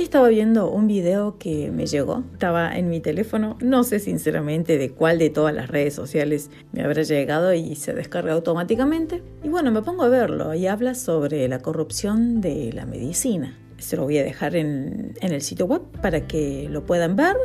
[0.00, 4.78] Hoy estaba viendo un video que me llegó, estaba en mi teléfono, no sé sinceramente
[4.78, 9.22] de cuál de todas las redes sociales me habrá llegado y se descarga automáticamente.
[9.44, 13.58] Y bueno, me pongo a verlo y habla sobre la corrupción de la medicina.
[13.76, 17.36] Se lo voy a dejar en, en el sitio web para que lo puedan ver.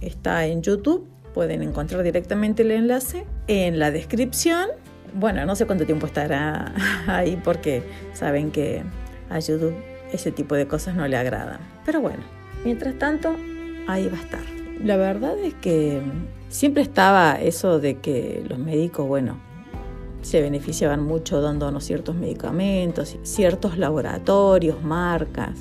[0.00, 4.68] Está en YouTube, pueden encontrar directamente el enlace en la descripción.
[5.14, 6.72] Bueno, no sé cuánto tiempo estará
[7.08, 8.84] ahí porque saben que
[9.30, 9.74] a YouTube
[10.14, 11.60] ese tipo de cosas no le agradan.
[11.84, 12.22] Pero bueno,
[12.64, 13.34] mientras tanto,
[13.86, 14.44] ahí va a estar.
[14.82, 16.00] La verdad es que
[16.48, 19.38] siempre estaba eso de que los médicos, bueno,
[20.22, 25.58] se beneficiaban mucho dándonos ciertos medicamentos, ciertos laboratorios, marcas.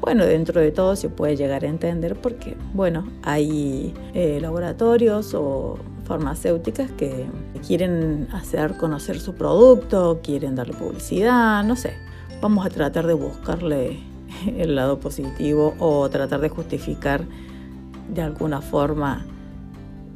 [0.00, 5.76] Bueno, dentro de todo se puede llegar a entender porque, bueno, hay eh, laboratorios o
[6.04, 7.26] farmacéuticas que
[7.66, 12.07] quieren hacer conocer su producto, quieren darle publicidad, no sé
[12.40, 13.98] vamos a tratar de buscarle
[14.56, 17.24] el lado positivo o tratar de justificar
[18.12, 19.26] de alguna forma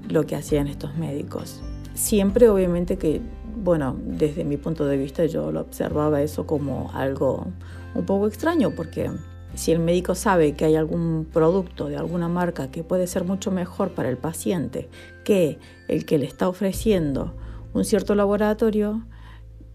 [0.09, 1.63] lo que hacían estos médicos.
[1.95, 3.21] Siempre obviamente que,
[3.57, 7.47] bueno, desde mi punto de vista yo lo observaba eso como algo
[7.95, 9.11] un poco extraño porque
[9.55, 13.51] si el médico sabe que hay algún producto de alguna marca que puede ser mucho
[13.51, 14.89] mejor para el paciente
[15.25, 15.59] que
[15.89, 17.35] el que le está ofreciendo
[17.75, 19.03] un cierto laboratorio,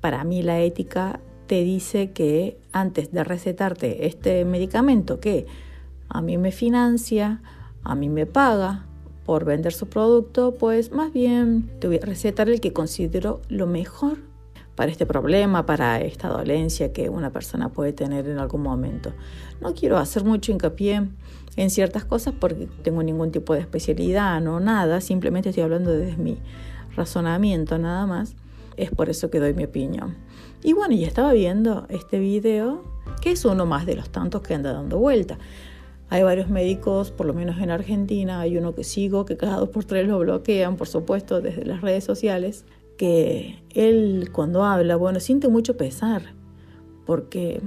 [0.01, 5.47] para mí la ética te dice que antes de recetarte este medicamento que
[6.09, 7.41] a mí me financia,
[7.83, 8.85] a mí me paga
[9.25, 14.19] por vender su producto, pues más bien te voy recetar el que considero lo mejor
[14.75, 19.11] para este problema, para esta dolencia que una persona puede tener en algún momento.
[19.59, 21.09] No quiero hacer mucho hincapié
[21.55, 26.17] en ciertas cosas porque tengo ningún tipo de especialidad, no nada, simplemente estoy hablando desde
[26.17, 26.37] mi
[26.95, 28.35] razonamiento nada más.
[28.77, 30.15] Es por eso que doy mi opinión.
[30.67, 32.83] Y bueno, ya estaba viendo este video,
[33.21, 35.37] que es uno más de los tantos que anda dando vuelta.
[36.09, 39.69] Hay varios médicos, por lo menos en Argentina, hay uno que sigo, que cada dos
[39.69, 42.65] por tres lo bloquean, por supuesto, desde las redes sociales,
[42.97, 46.33] que él cuando habla, bueno, siente mucho pesar,
[47.05, 47.61] porque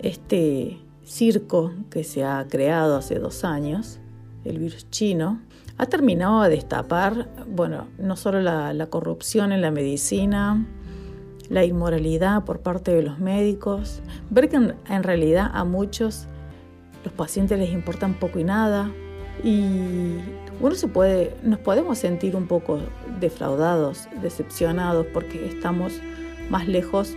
[0.00, 4.00] este circo que se ha creado hace dos años,
[4.44, 5.40] el virus chino,
[5.78, 10.66] ha terminado de destapar, bueno, no solo la, la corrupción en la medicina,
[11.50, 14.00] la inmoralidad por parte de los médicos,
[14.30, 16.28] ver que en, realidad a muchos
[17.04, 18.90] los pacientes les importan poco y nada
[19.42, 20.18] y
[20.60, 22.78] uno se puede, nos podemos sentir un poco
[23.18, 26.00] defraudados, decepcionados porque estamos
[26.50, 27.16] más lejos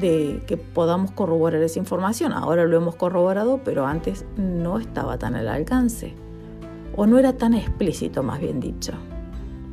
[0.00, 2.32] de que podamos corroborar esa información.
[2.32, 6.14] Ahora lo hemos corroborado, pero antes no estaba tan al alcance
[6.96, 8.92] o no era tan explícito, más bien dicho.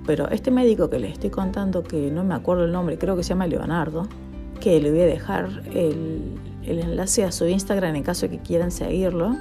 [0.07, 3.23] Pero este médico que les estoy contando, que no me acuerdo el nombre, creo que
[3.23, 4.07] se llama Leonardo,
[4.62, 8.72] que le voy a dejar el, enlace a su Instagram en caso de que quieran
[8.72, 9.35] seguirlo,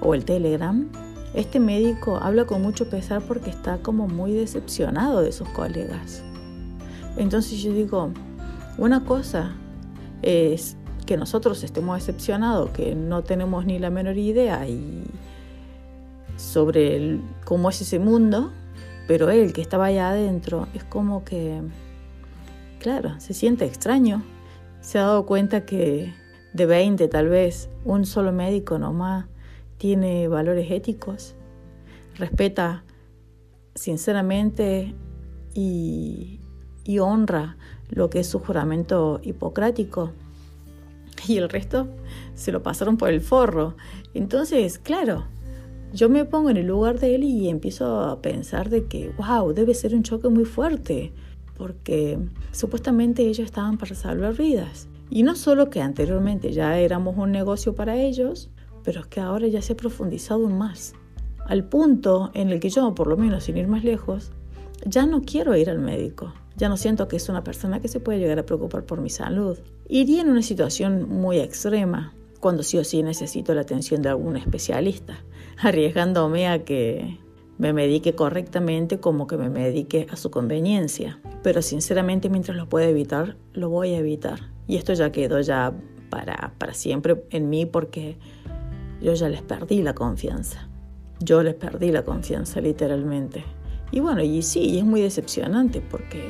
[0.00, 0.88] o el Telegram.
[1.34, 6.22] Este médico habla con mucho pesar porque está como muy decepcionado de sus colegas.
[7.18, 8.10] Entonces yo digo,
[8.78, 9.52] una cosa
[10.22, 15.04] es que nosotros estemos decepcionados, que no tenemos ni la menor idea y
[16.38, 18.50] sobre cómo es ese mundo,
[19.08, 21.62] pero él que estaba allá adentro es como que,
[22.78, 24.22] claro, se siente extraño.
[24.82, 26.12] Se ha dado cuenta que
[26.52, 29.24] de 20 tal vez un solo médico nomás
[29.78, 31.34] tiene valores éticos,
[32.16, 32.84] respeta
[33.74, 34.94] sinceramente
[35.54, 36.40] y,
[36.84, 37.56] y honra
[37.88, 40.12] lo que es su juramento hipocrático
[41.26, 41.88] y el resto
[42.34, 43.74] se lo pasaron por el forro.
[44.12, 45.24] Entonces, claro,
[45.92, 49.52] yo me pongo en el lugar de él y empiezo a pensar de que, wow,
[49.52, 51.12] debe ser un choque muy fuerte,
[51.56, 52.18] porque
[52.52, 54.88] supuestamente ellos estaban para salvar vidas.
[55.10, 58.50] Y no solo que anteriormente ya éramos un negocio para ellos,
[58.84, 60.94] pero es que ahora ya se ha profundizado aún más.
[61.46, 64.32] Al punto en el que yo, por lo menos sin ir más lejos,
[64.84, 66.34] ya no quiero ir al médico.
[66.56, 69.08] Ya no siento que es una persona que se puede llegar a preocupar por mi
[69.08, 69.58] salud.
[69.88, 74.36] Iría en una situación muy extrema, cuando sí o sí necesito la atención de algún
[74.36, 75.18] especialista
[75.60, 77.18] arriesgándome a que
[77.58, 81.20] me medique correctamente como que me medique a su conveniencia.
[81.42, 84.40] Pero sinceramente mientras lo pueda evitar, lo voy a evitar.
[84.66, 85.72] Y esto ya quedó ya
[86.10, 88.16] para, para siempre en mí porque
[89.00, 90.68] yo ya les perdí la confianza.
[91.20, 93.44] Yo les perdí la confianza literalmente.
[93.90, 96.28] Y bueno, y sí, es muy decepcionante porque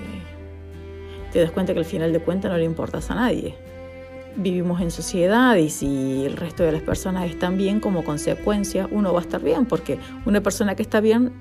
[1.32, 3.67] te das cuenta que al final de cuentas no le importas a nadie
[4.38, 9.12] vivimos en sociedad y si el resto de las personas están bien, como consecuencia uno
[9.12, 11.32] va a estar bien, porque una persona que está bien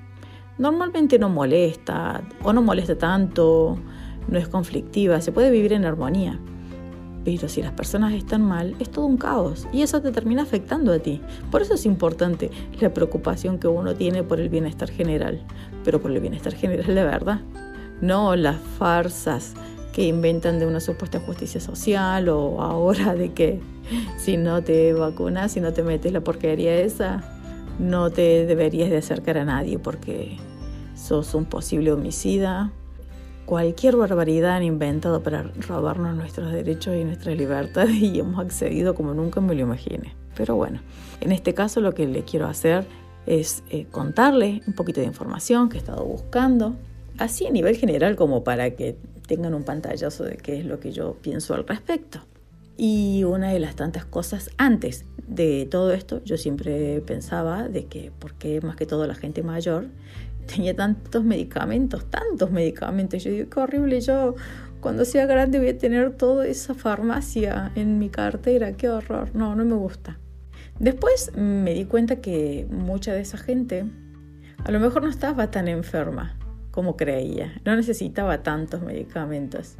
[0.58, 3.78] normalmente no molesta o no molesta tanto,
[4.28, 6.38] no es conflictiva, se puede vivir en armonía.
[7.24, 10.92] Pero si las personas están mal, es todo un caos y eso te termina afectando
[10.92, 11.20] a ti.
[11.50, 12.50] Por eso es importante
[12.80, 15.42] la preocupación que uno tiene por el bienestar general,
[15.84, 17.40] pero por el bienestar general de verdad,
[18.00, 19.54] no las farsas
[19.98, 23.58] que inventan de una supuesta justicia social o ahora de que
[24.16, 27.24] si no te vacunas, si no te metes la porquería esa,
[27.80, 30.36] no te deberías de acercar a nadie porque
[30.94, 32.70] sos un posible homicida.
[33.44, 39.14] Cualquier barbaridad han inventado para robarnos nuestros derechos y nuestras libertades y hemos accedido como
[39.14, 40.14] nunca me lo imaginé.
[40.36, 40.80] Pero bueno,
[41.20, 42.86] en este caso lo que le quiero hacer
[43.26, 46.76] es eh, contarle un poquito de información que he estado buscando,
[47.18, 48.96] así a nivel general como para que
[49.28, 52.20] tengan un pantallazo de qué es lo que yo pienso al respecto.
[52.76, 58.10] Y una de las tantas cosas antes de todo esto, yo siempre pensaba de que,
[58.18, 59.86] ¿por qué más que todo la gente mayor
[60.46, 63.22] tenía tantos medicamentos, tantos medicamentos?
[63.22, 64.34] Yo digo, qué horrible, yo
[64.80, 69.54] cuando sea grande voy a tener toda esa farmacia en mi cartera, qué horror, no,
[69.54, 70.18] no me gusta.
[70.78, 73.84] Después me di cuenta que mucha de esa gente
[74.64, 76.37] a lo mejor no estaba tan enferma
[76.78, 79.74] como creía, no necesitaba tantos medicamentos.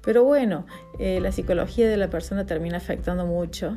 [0.00, 0.64] Pero bueno,
[1.00, 3.76] eh, la psicología de la persona termina afectando mucho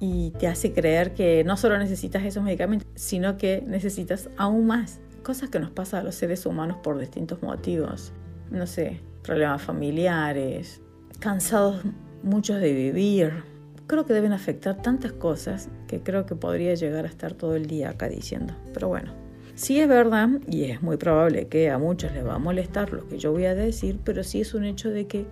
[0.00, 4.98] y te hace creer que no solo necesitas esos medicamentos, sino que necesitas aún más.
[5.22, 8.12] Cosas que nos pasan a los seres humanos por distintos motivos.
[8.50, 10.80] No sé, problemas familiares,
[11.20, 11.84] cansados
[12.24, 13.44] muchos de vivir.
[13.86, 17.66] Creo que deben afectar tantas cosas que creo que podría llegar a estar todo el
[17.66, 18.56] día acá diciendo.
[18.74, 19.29] Pero bueno,
[19.60, 23.06] Sí es verdad, y es muy probable que a muchos les va a molestar lo
[23.06, 25.26] que yo voy a decir, pero sí es un hecho de que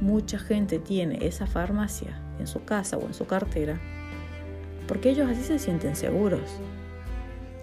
[0.00, 3.78] mucha gente tiene esa farmacia en su casa o en su cartera,
[4.88, 6.40] porque ellos así se sienten seguros.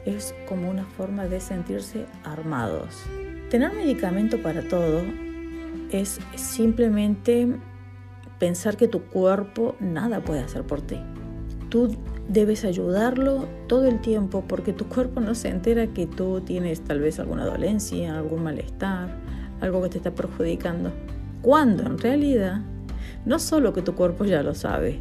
[0.06, 3.02] Es como una forma de sentirse armados.
[3.50, 5.02] Tener medicamento para todo
[5.92, 7.48] es simplemente
[8.38, 11.00] pensar que tu cuerpo nada puede hacer por ti.
[11.70, 11.98] Tú
[12.32, 17.02] debes ayudarlo todo el tiempo porque tu cuerpo no se entera que tú tienes tal
[17.02, 19.18] vez alguna dolencia, algún malestar,
[19.60, 20.92] algo que te está perjudicando.
[21.42, 22.62] Cuando en realidad
[23.26, 25.00] no solo que tu cuerpo ya lo sabe,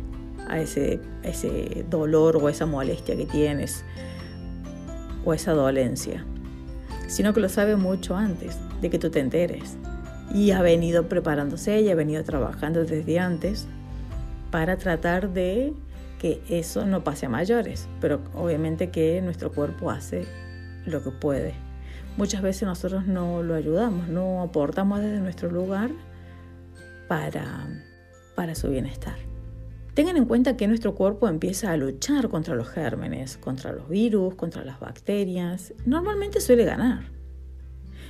[0.49, 3.85] a ese, ese dolor o esa molestia que tienes
[5.25, 6.25] o esa dolencia,
[7.07, 9.77] sino que lo sabe mucho antes de que tú te enteres.
[10.35, 13.67] Y ha venido preparándose y ha venido trabajando desde antes
[14.51, 15.73] para tratar de
[16.21, 20.27] que eso no pase a mayores, pero obviamente que nuestro cuerpo hace
[20.85, 21.55] lo que puede.
[22.19, 25.91] Muchas veces nosotros no lo ayudamos, no aportamos desde nuestro lugar
[27.09, 27.67] para,
[28.37, 29.17] para su bienestar.
[29.95, 34.35] Tengan en cuenta que nuestro cuerpo empieza a luchar contra los gérmenes, contra los virus,
[34.35, 35.73] contra las bacterias.
[35.87, 37.05] Normalmente suele ganar.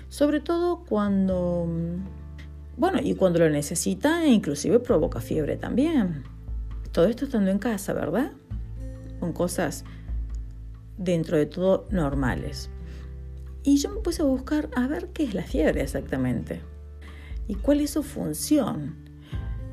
[0.09, 1.69] Sobre todo cuando,
[2.77, 6.25] bueno, y cuando lo necesita inclusive provoca fiebre también.
[7.01, 8.33] Todo esto estando en casa, ¿verdad?
[9.21, 9.87] Con cosas
[10.99, 12.69] dentro de todo normales.
[13.63, 16.61] Y yo me puse a buscar a ver qué es la fiebre exactamente
[17.49, 18.97] y cuál es su función.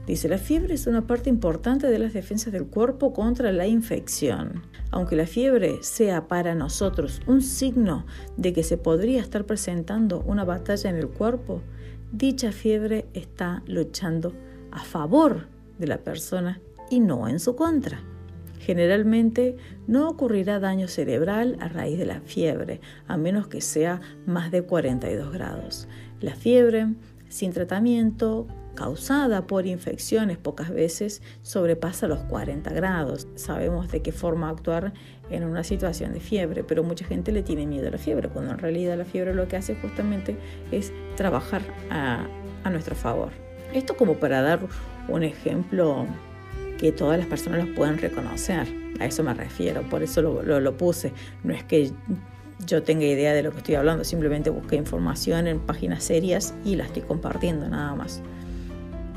[0.06, 4.64] Dice, la fiebre es una parte importante de las defensas del cuerpo contra la infección.
[4.92, 8.06] Aunque la fiebre sea para nosotros un signo
[8.38, 11.62] de que se podría estar presentando una batalla en el cuerpo,
[12.14, 14.32] dicha fiebre está luchando
[14.72, 18.02] a favor de la persona y no en su contra.
[18.60, 19.56] Generalmente
[19.88, 24.64] no ocurrirá daño cerebral a raíz de la fiebre, a menos que sea más de
[24.64, 25.88] 42 grados.
[26.20, 26.88] La fiebre,
[27.30, 28.48] sin tratamiento,
[28.78, 33.28] causada por infecciones, pocas veces sobrepasa los 40 grados.
[33.36, 34.94] Sabemos de qué forma actuar
[35.32, 38.52] en una situación de fiebre, pero mucha gente le tiene miedo a la fiebre, cuando
[38.52, 40.38] en realidad la fiebre lo que hace justamente
[40.72, 42.28] es trabajar a,
[42.70, 43.30] nuestro favor.
[43.74, 44.60] Esto como para dar
[45.08, 46.06] un ejemplo
[46.78, 48.68] que todas las personas los puedan reconocer.
[49.00, 51.14] A eso me refiero, por eso lo, puse.
[51.44, 51.92] No es que
[52.66, 56.76] yo tenga idea de lo que estoy hablando, simplemente busqué información en páginas serias y
[56.76, 58.22] la estoy compartiendo nada más.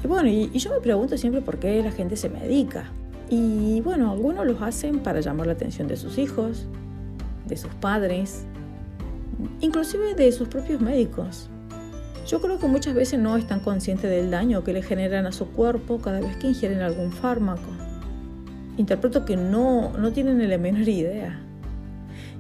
[0.02, 2.90] Y bueno, y, yo me pregunto siempre por qué la gente se medica.
[3.29, 6.67] Y bueno, algunos los hacen para llamar la atención de sus hijos,
[7.47, 8.45] de sus padres,
[9.61, 11.49] inclusive de sus propios médicos.
[12.27, 15.49] Yo creo que muchas veces no están conscientes del daño que le generan a su
[15.49, 17.71] cuerpo cada vez que ingieren algún fármaco.
[18.77, 21.41] Interpreto que no, no tienen la menor idea.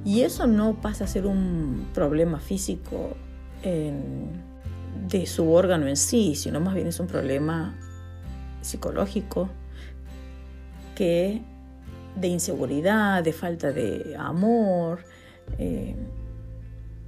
[0.04, 3.16] Y eso no pasa a ser un problema físico
[3.62, 7.74] de su órgano en sí, sino más bien es un problema
[8.62, 9.50] psicológico
[10.94, 11.42] que
[12.16, 15.00] de inseguridad, de falta de amor,
[15.58, 15.96] eh,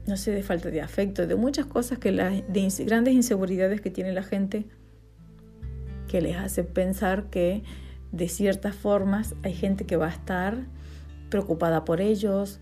[0.06, 3.90] no sé, de falta de afecto, de muchas cosas que las de grandes inseguridades que
[3.90, 4.66] tiene la gente
[6.08, 7.62] que les hace pensar que
[8.10, 10.66] de ciertas formas hay gente que va a estar
[11.30, 12.60] preocupada por ellos,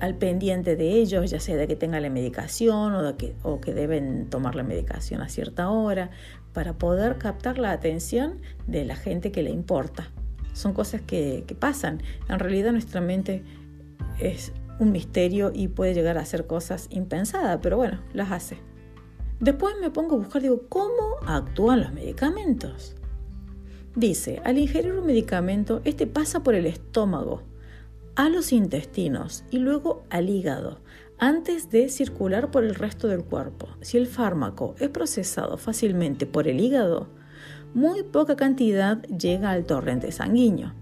[0.00, 3.60] al pendiente de ellos, ya sea de que tengan la medicación o, de que, o
[3.60, 6.10] que deben tomar la medicación a cierta hora,
[6.52, 10.10] para poder captar la atención de la gente que le importa.
[10.52, 12.02] Son cosas que, que pasan.
[12.28, 13.42] En realidad nuestra mente
[14.20, 18.58] es un misterio y puede llegar a hacer cosas impensadas, pero bueno, las hace.
[19.40, 22.96] Después me pongo a buscar, digo, ¿cómo actúan los medicamentos?
[23.94, 27.42] Dice, al ingerir un medicamento, este pasa por el estómago,
[28.14, 30.80] a los intestinos y luego al hígado,
[31.18, 33.68] antes de circular por el resto del cuerpo.
[33.80, 37.08] Si el fármaco es procesado fácilmente por el hígado,
[37.74, 40.72] muy poca cantidad llega al torrente sanguíneo.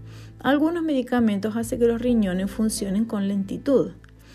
[0.45, 3.93] Algunos medicamentos hacen que los riñones funcionen con lentitud.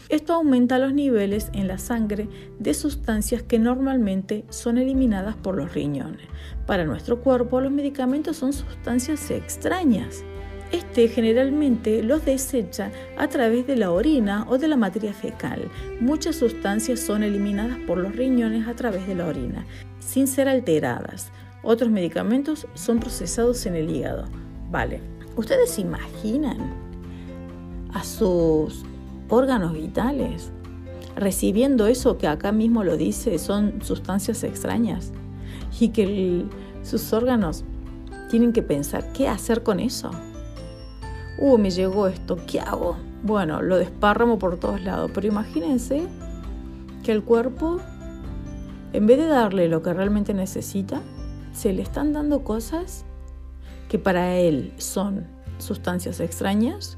[0.09, 5.73] Esto aumenta los niveles en la sangre de sustancias que normalmente son eliminadas por los
[5.73, 6.27] riñones.
[6.67, 10.25] Para nuestro cuerpo los medicamentos son sustancias extrañas.
[10.73, 15.71] Este generalmente los desecha a través de la orina o de la materia fecal.
[16.01, 19.65] Muchas sustancias son eliminadas por los riñones a través de la orina,
[20.01, 21.31] sin ser alteradas.
[21.63, 24.25] Otros medicamentos son procesados en el hígado.
[24.73, 25.01] Vale,
[25.37, 26.59] ¿ustedes imaginan
[27.93, 28.85] a sus
[29.29, 30.51] órganos vitales,
[31.17, 35.13] recibiendo eso que acá mismo lo dice, son sustancias extrañas
[35.79, 36.45] y que
[36.83, 37.65] sus órganos
[38.31, 40.11] tienen que pensar, ¿qué hacer con eso?
[41.39, 42.97] Uh, me llegó esto, ¿qué hago?
[43.23, 46.07] Bueno, lo desparramo por todos lados, pero imagínense
[47.03, 47.81] que el cuerpo,
[48.93, 51.01] en vez de darle lo que realmente necesita,
[51.53, 53.05] se le están dando cosas
[53.91, 55.27] que para él son
[55.59, 56.97] sustancias extrañas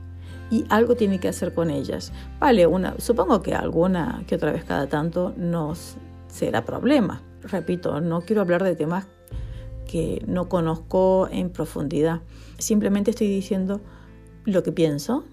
[0.51, 2.13] y algo tiene que hacer con ellas.
[2.39, 5.97] Vale, una, supongo que alguna que otra vez cada tanto nos
[6.29, 7.23] será problema.
[7.41, 9.07] Repito, no quiero hablar de temas
[9.87, 12.21] que no conozco en profundidad.
[12.59, 13.81] Simplemente estoy diciendo
[14.45, 15.25] lo que pienso.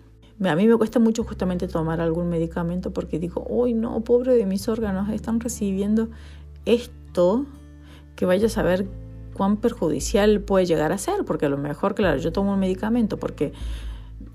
[0.42, 4.46] A mí me cuesta mucho justamente tomar algún medicamento porque digo, uy, no, pobre de
[4.46, 6.08] mis órganos, están recibiendo
[6.64, 7.46] esto
[8.16, 8.88] que vaya a saber
[9.40, 13.16] cuán perjudicial puede llegar a ser, porque a lo mejor, claro, yo tomo un medicamento
[13.16, 13.54] porque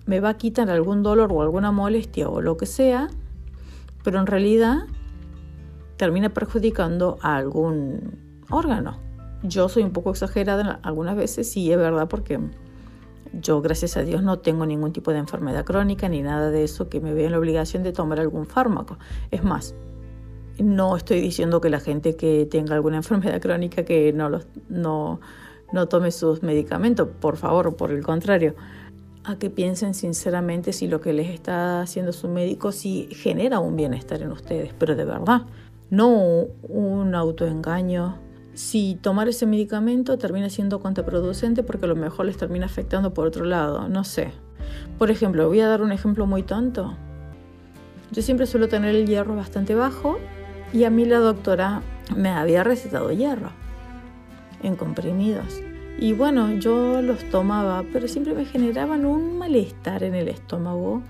[0.06, 3.10] me va a quitar algún dolor o alguna molestia o lo que sea,
[4.02, 4.84] pero en realidad
[5.98, 8.16] termina perjudicando a algún
[8.48, 8.96] órgano.
[9.42, 12.40] Yo soy un poco exagerada algunas veces, y es verdad, porque
[13.34, 16.88] yo, gracias a Dios, no tengo ningún tipo de enfermedad crónica ni nada de eso
[16.88, 18.96] que me vea en la obligación de tomar algún fármaco.
[19.30, 19.74] Es más,
[20.58, 25.20] no estoy diciendo que la gente que tenga alguna enfermedad crónica que no, los, no,
[25.72, 28.54] no tome sus medicamentos, por favor, por el contrario
[29.24, 33.74] a que piensen sinceramente si lo que les está haciendo su médico si genera un
[33.74, 35.42] bienestar en ustedes, pero de verdad,
[35.90, 38.18] no un autoengaño.
[38.52, 43.26] Si tomar ese medicamento termina siendo contraproducente porque a lo mejor les termina afectando por
[43.26, 44.32] otro lado, no sé.
[44.98, 46.94] Por ejemplo, voy a dar un ejemplo muy tonto.
[48.12, 50.18] Yo siempre suelo tener el hierro bastante bajo
[50.72, 51.82] y a mí la doctora
[52.16, 53.50] me había recetado hierro
[54.62, 55.60] en comprimidos.
[55.98, 61.02] Y bueno, yo los tomaba, pero siempre me generaban un malestar en el estómago,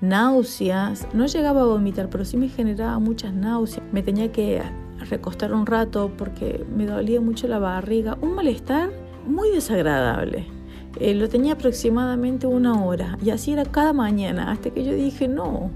[0.00, 1.06] náuseas.
[1.12, 3.84] No llegaba a vomitar, pero sí me generaba muchas náuseas.
[3.92, 4.62] Me tenía que
[5.10, 8.16] recostar un rato porque me dolía mucho la barriga.
[8.22, 8.90] Un malestar
[9.26, 10.46] muy desagradable.
[10.98, 15.26] Eh, lo tenía aproximadamente una hora y así era cada mañana hasta que yo dije
[15.26, 15.70] no,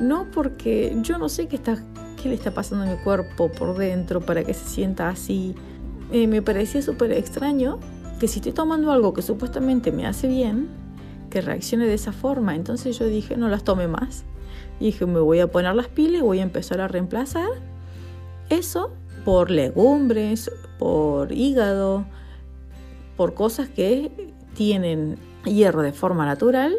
[0.00, 1.76] no porque yo no sé qué, está,
[2.22, 5.54] qué le está pasando a mi cuerpo por dentro para que se sienta así.
[6.12, 7.78] Eh, me parecía súper extraño
[8.20, 10.68] que si estoy tomando algo que supuestamente me hace bien,
[11.30, 12.54] que reaccione de esa forma.
[12.54, 14.24] Entonces yo dije, no las tome más.
[14.78, 17.48] Y dije, me voy a poner las pilas, voy a empezar a reemplazar
[18.48, 18.92] eso
[19.24, 22.04] por legumbres, por hígado,
[23.16, 26.74] por cosas que tienen hierro de forma natural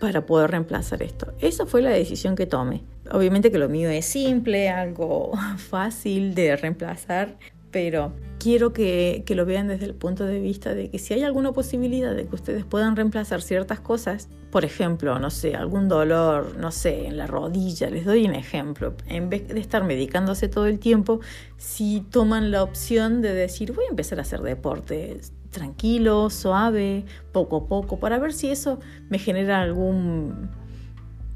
[0.00, 1.32] para poder reemplazar esto.
[1.40, 2.82] Esa fue la decisión que tomé.
[3.14, 7.38] Obviamente que lo mío es simple, algo fácil de reemplazar,
[7.70, 11.52] pero quiero que, lo vean desde el punto de vista de que si hay alguna
[11.52, 16.72] posibilidad de que ustedes puedan reemplazar ciertas cosas, por ejemplo, no sé, algún dolor, no
[16.72, 20.80] sé, en la rodilla, les doy un ejemplo, en vez de estar medicándose todo el
[20.80, 21.20] tiempo,
[21.56, 25.20] si toman la opción de decir voy a empezar a hacer deporte
[25.52, 30.50] tranquilo, suave, poco a poco, para ver si eso me genera algún,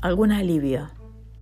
[0.01, 0.98] algún alivio.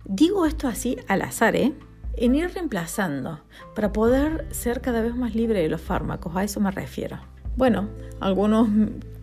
[0.09, 1.73] Digo esto así al azar, ¿eh?
[2.17, 3.41] en ir reemplazando
[3.75, 7.19] para poder ser cada vez más libre de los fármacos, a eso me refiero.
[7.55, 8.69] Bueno, algunos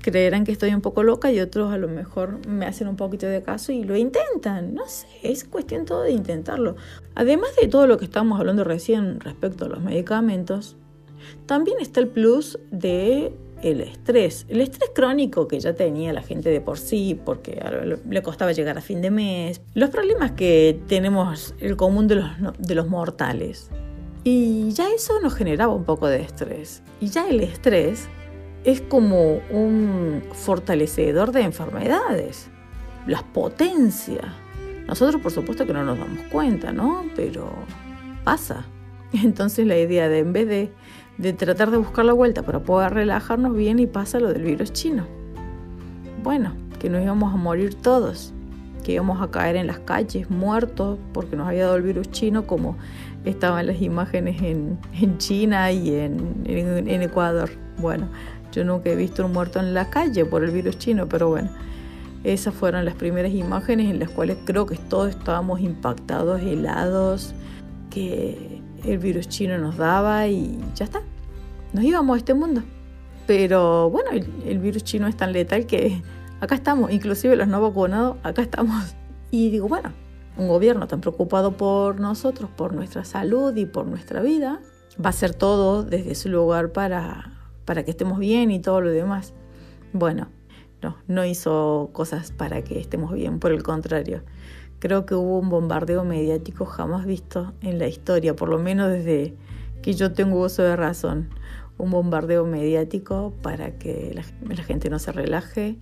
[0.01, 3.27] creerán que estoy un poco loca y otros a lo mejor me hacen un poquito
[3.27, 4.75] de caso y lo intentan.
[4.75, 6.77] No sé, es cuestión todo de intentarlo.
[7.15, 10.77] Además de todo lo que estamos hablando recién respecto a los medicamentos,
[11.47, 14.45] también está el plus de el estrés.
[14.49, 17.61] El estrés crónico que ya tenía la gente de por sí, porque
[18.09, 19.63] le costaba llegar a fin de mes.
[19.73, 22.29] Los problemas que tenemos el común de los,
[22.59, 23.71] de los mortales.
[24.23, 26.83] Y ya eso nos generaba un poco de estrés.
[27.01, 28.07] Y ya el estrés
[28.65, 32.51] es como un fortalecedor de enfermedades.
[33.07, 34.35] Las potencia.
[34.87, 37.07] Nosotros por supuesto que no nos damos cuenta, ¿no?
[37.17, 37.51] Pero
[38.25, 38.67] pasa.
[39.13, 40.73] Entonces la idea de en vez de,
[41.19, 44.73] de tratar de buscar la vuelta para poder relajarnos bien y pasa lo del virus
[44.73, 45.07] chino.
[46.23, 48.33] Bueno, que nos íbamos a morir todos,
[48.83, 52.47] que íbamos a caer en las calles muertos porque nos había dado el virus chino
[52.47, 52.77] como
[53.25, 57.51] estaban las imágenes en, en China y en, en, Ecuador.
[57.79, 58.09] Bueno,
[58.53, 61.51] yo nunca he visto un muerto en la calle por el virus chino, pero bueno.
[62.23, 67.35] Esas fueron las primeras imágenes en las cuales creo que todos estábamos impactados, helados,
[67.91, 68.54] que
[68.87, 71.01] el virus chino nos daba y ya está.
[71.73, 72.63] Nos íbamos a este mundo.
[73.27, 76.03] Pero bueno, el, virus chino es tan letal que
[76.41, 78.95] acá estamos, inclusive los no vacunados, acá estamos.
[79.31, 79.93] Y digo, bueno,
[80.37, 84.61] un gobierno tan preocupado por nosotros, por nuestra salud y por nuestra vida,
[85.03, 87.33] va a hacer todo desde su lugar para,
[87.65, 89.33] para que estemos bien y todo lo demás.
[89.93, 90.29] Bueno,
[90.83, 94.23] no, no hizo cosas para que estemos bien, por el contrario.
[94.85, 99.35] Creo que hubo un bombardeo mediático jamás visto en la historia, por lo menos desde
[99.81, 101.31] que yo tengo uso de razón.
[101.79, 105.79] Un bombardeo mediático para que la, gente no se relaje,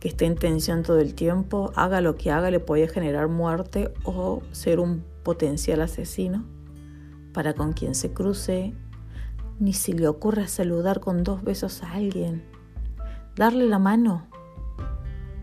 [0.00, 3.92] que esté en tensión todo el tiempo, haga lo que haga, le puede generar muerte
[4.04, 6.42] o ser un potencial asesino
[7.34, 8.72] para con quien se cruce.
[9.60, 12.44] Ni si le ocurra saludar con dos besos a alguien.
[13.36, 14.26] Darle la mano.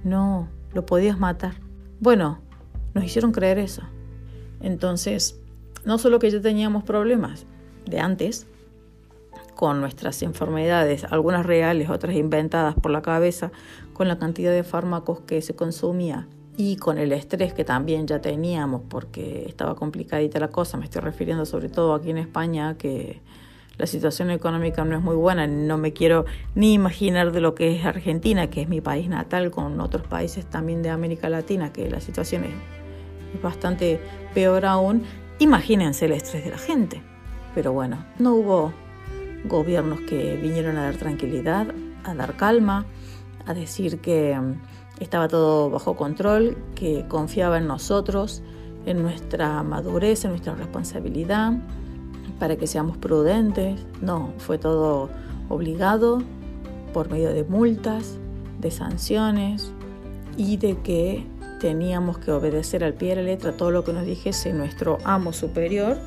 [0.04, 1.54] No, lo podías matar.
[2.00, 2.40] Bueno,
[2.96, 3.84] nos hicieron creer eso.
[4.62, 5.40] Entonces,
[5.84, 7.46] no solo que ya teníamos problemas
[7.86, 8.48] de antes
[9.54, 13.52] con nuestras enfermedades, algunas reales, otras inventadas por la cabeza,
[13.94, 16.28] con la cantidad de fármacos que se consumía
[16.58, 21.02] y con el estrés que también ya teníamos porque estaba complicadita la cosa, me estoy
[21.02, 23.22] refiriendo sobre todo aquí en España que
[23.78, 27.78] la situación económica no es muy buena, no me quiero ni imaginar de lo que
[27.78, 31.90] es Argentina, que es mi país natal, con otros países también de América Latina, que
[31.90, 32.54] la situación es
[33.42, 34.00] bastante
[34.34, 35.04] peor aún,
[35.40, 37.02] imagínense el estrés de la gente.
[37.54, 38.74] Pero bueno, no hubo
[39.46, 41.68] gobiernos que vinieron a dar tranquilidad,
[42.04, 42.86] a dar calma,
[43.46, 44.54] a decir que mm,
[45.00, 48.42] estaba todo bajo control, que confiaba en nosotros,
[48.86, 51.54] en nuestra madurez, en nuestra responsabilidad,
[52.40, 53.86] para que seamos prudentes.
[54.02, 55.10] No, fue todo
[55.50, 56.22] obligado
[56.94, 58.18] por medio de multas,
[58.60, 59.72] de sanciones
[60.38, 61.26] y de que
[61.66, 65.34] teníamos que obedecer al pie de la letra todo lo que nos dijese nuestro amo
[65.34, 65.98] superior,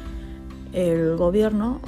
[0.73, 1.81] el gobierno,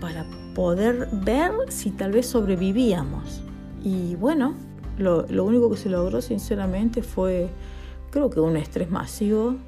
[0.00, 3.40] para poder ver si tal vez sobrevivíamos.
[3.84, 4.56] Y bueno,
[4.98, 7.50] lo, lo único que se logró sinceramente fue,
[8.10, 9.58] creo que un estrés masivo,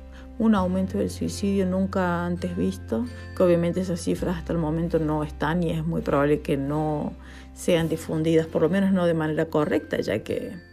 [0.41, 3.05] un aumento del suicidio nunca antes visto,
[3.37, 7.13] que obviamente esas cifras hasta el momento no están y es muy probable que no
[7.55, 10.66] sean difundidas, por lo menos no de manera correcta, ya que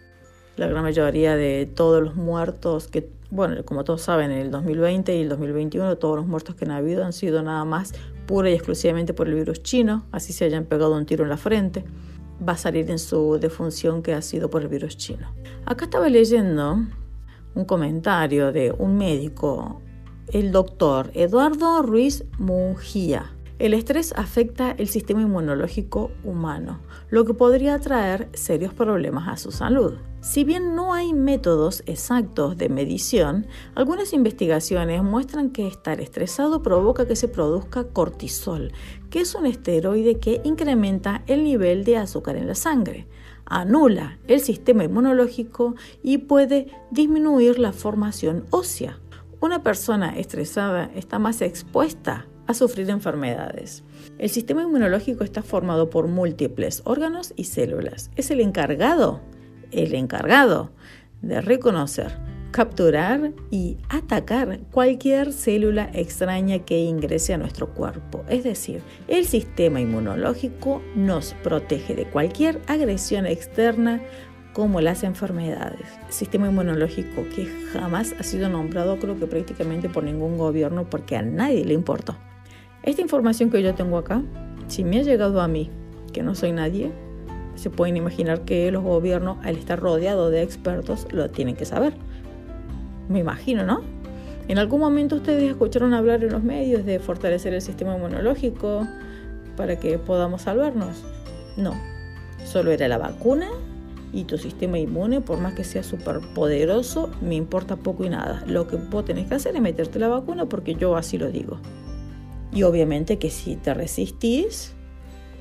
[0.55, 5.15] la gran mayoría de todos los muertos que, bueno, como todos saben, en el 2020
[5.15, 7.93] y el 2021 todos los muertos que han habido han sido nada más
[8.27, 11.37] pura y exclusivamente por el virus chino, así se hayan pegado un tiro en la
[11.37, 11.83] frente.
[12.47, 15.27] Va a salir en su defunción que ha sido por el virus chino.
[15.65, 16.77] Acá estaba leyendo
[17.55, 19.81] un comentario de un médico,
[20.31, 23.31] el doctor Eduardo Ruiz Mungía.
[23.63, 29.53] El estrés afecta el sistema inmunológico humano, lo que podría traer serios problemas a su
[29.53, 29.93] salud.
[30.19, 37.07] Si bien no hay métodos exactos de medición, algunas investigaciones muestran que estar estresado provoca
[37.07, 38.73] que se produzca cortisol,
[39.09, 43.07] que es un esteroide que incrementa el nivel de azúcar en la sangre,
[43.45, 48.99] anula el sistema inmunológico y puede disminuir la formación ósea.
[49.39, 53.83] Una persona estresada está más expuesta a sufrir enfermedades.
[54.17, 58.11] El sistema inmunológico está formado por múltiples órganos y células.
[58.15, 59.21] Es el encargado
[59.73, 60.71] el encargado
[61.21, 62.17] de reconocer,
[62.51, 68.23] capturar y atacar cualquier célula extraña que ingrese a nuestro cuerpo.
[68.29, 74.01] Es decir, el sistema inmunológico nos protege de cualquier agresión externa
[74.53, 75.87] como las enfermedades.
[76.09, 81.23] Sistema inmunológico que jamás ha sido nombrado creo que prácticamente por ningún gobierno porque a
[81.23, 82.15] nadie le importó.
[82.83, 84.21] Esta información que yo tengo acá,
[84.67, 85.69] si me ha llegado a mí,
[86.11, 86.91] que no soy nadie,
[87.55, 91.93] se pueden imaginar que los gobiernos, al estar rodeados de expertos, lo tienen que saber.
[93.09, 93.81] Me imagino, ¿no?
[94.47, 98.87] En algún momento ustedes escucharon hablar en los medios de fortalecer el sistema inmunológico
[99.55, 101.03] para que podamos salvarnos.
[101.55, 101.73] No,
[102.45, 103.47] Solo era la vacuna
[104.11, 108.43] y tu sistema inmune, por más que sea súper poderoso, me importa poco y nada.
[108.45, 111.57] Lo que vos tenés que hacer es meterte la vacuna porque yo así lo digo.
[112.53, 114.73] Y obviamente que si te resistís,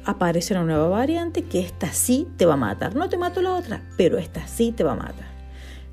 [0.05, 2.95] aparece una nueva variante que esta sí te va a matar.
[2.95, 5.33] No te mato la otra, pero esta sí te va a matar.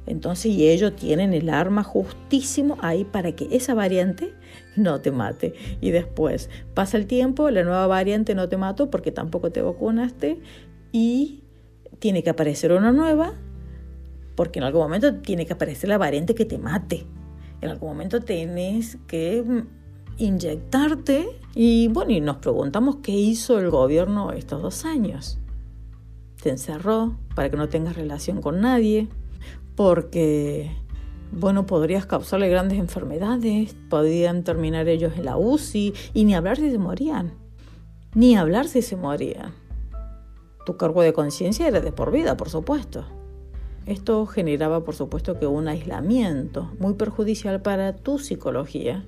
[0.06, 4.34] Entonces, y ellos tienen el arma justísimo ahí para que esa variante
[4.76, 5.54] no te mate.
[5.82, 10.40] Y después pasa el tiempo, la nueva variante no te mató porque tampoco te vacunaste
[10.92, 11.44] y
[12.00, 13.34] tiene que aparecer una nueva
[14.36, 17.06] porque en algún momento tiene que aparecer la variante que te mate.
[17.62, 19.44] En algún momento tienes que
[20.20, 25.40] inyectarte y bueno, y nos preguntamos qué hizo el gobierno estos dos años.
[26.44, 29.08] Te encerró para que no tengas relación con nadie,
[29.76, 30.72] porque
[31.32, 36.72] bueno, podrías causarle grandes enfermedades, podían terminar ellos en la UCI y ni hablar si
[36.72, 37.34] se morían,
[38.14, 39.54] ni hablar si se morían.
[40.66, 43.06] Tu cargo de conciencia era de por vida, por supuesto.
[43.86, 49.06] Esto generaba, por supuesto, que un aislamiento muy perjudicial para tu psicología,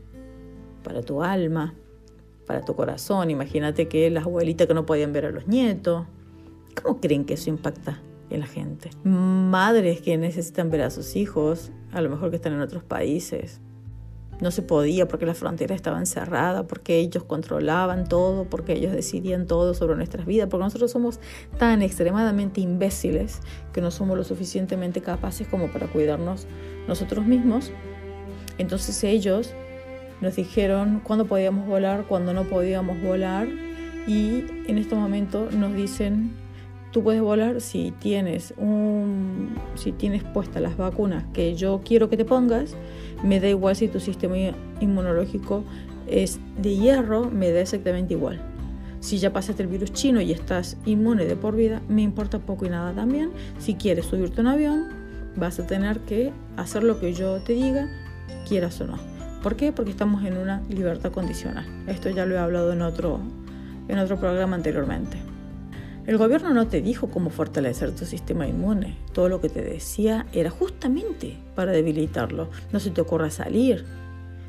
[0.84, 1.74] para tu alma,
[2.46, 3.30] para tu corazón.
[3.30, 6.06] Imagínate que las abuelitas que no podían ver a los nietos.
[6.82, 8.90] ¿Cómo creen que eso impacta en la gente?
[9.04, 13.62] Madres que necesitan ver a sus hijos, a lo mejor que están en otros países.
[14.42, 19.46] No se podía porque la frontera estaba encerrada, porque ellos controlaban todo, porque ellos decidían
[19.46, 21.20] todo sobre nuestras vidas, porque nosotros somos
[21.60, 23.40] tan extremadamente imbéciles
[23.72, 26.48] que no somos lo suficientemente capaces como para cuidarnos
[26.88, 27.72] nosotros mismos.
[28.58, 29.54] Entonces ellos
[30.22, 33.48] nos dijeron cuándo podíamos volar, cuándo no podíamos volar
[34.08, 36.32] y en este momento nos dicen
[36.92, 42.18] tú puedes volar si tienes un si tienes puestas las vacunas que yo quiero que
[42.18, 42.76] te pongas,
[43.24, 44.36] me da igual si tu sistema
[44.80, 45.64] inmunológico
[46.08, 48.42] es de hierro, me da exactamente igual.
[49.00, 52.66] Si ya pasaste el virus chino y estás inmune de por vida, me importa poco
[52.66, 53.32] y nada también.
[53.58, 54.90] Si quieres subirte a un avión,
[55.36, 57.90] vas a tener que hacer lo que yo te diga,
[58.48, 59.11] quieras o no.
[59.42, 59.72] ¿Por qué?
[59.72, 61.66] Porque estamos en una libertad condicional.
[61.88, 63.20] Esto ya lo he hablado en otro,
[63.88, 65.18] en otro programa anteriormente.
[66.06, 68.98] El gobierno no te dijo cómo fortalecer tu sistema inmune.
[69.14, 72.50] Todo lo que te decía era justamente para debilitarlo.
[72.72, 73.84] No se te ocurra salir,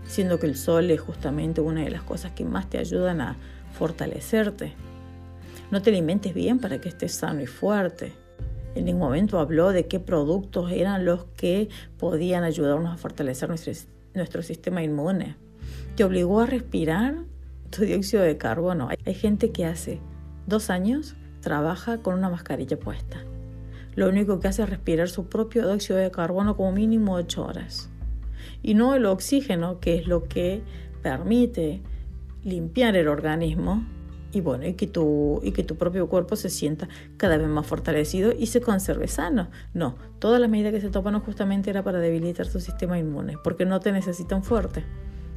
[0.05, 3.37] siendo que el sol es justamente una de las cosas que más te ayudan a
[3.72, 4.74] fortalecerte.
[5.70, 8.12] No te alimentes bien para que estés sano y fuerte.
[8.74, 13.72] En ningún momento habló de qué productos eran los que podían ayudarnos a fortalecer nuestro
[14.14, 15.37] nuestro sistema inmune.
[15.96, 17.16] Te obligó a respirar
[17.70, 18.88] tu dióxido de carbono.
[19.05, 20.01] Hay gente que hace
[20.46, 23.25] dos años trabaja con una mascarilla puesta.
[23.94, 27.90] Lo único que hace es respirar su propio dióxido de carbono como mínimo ocho horas.
[28.62, 30.62] Y no el oxígeno, que es lo que
[31.03, 31.83] permite
[32.42, 33.85] limpiar el organismo
[34.33, 37.66] y bueno, y que, tu, y que tu propio cuerpo se sienta cada vez más
[37.66, 39.51] fortalecido y se conserve sano.
[39.75, 43.66] No, todas las medidas que se toman justamente era para debilitar tu sistema inmune, porque
[43.66, 44.85] no te necesitan fuerte.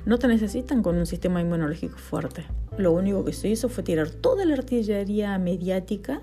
[0.06, 2.46] No te necesitan con un sistema inmunológico fuerte.
[2.78, 6.22] Lo único que se hizo fue tirar toda la artillería mediática